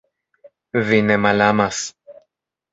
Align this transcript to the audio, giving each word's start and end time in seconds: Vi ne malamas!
Vi 0.87 0.99
ne 1.11 1.19
malamas! 1.27 1.85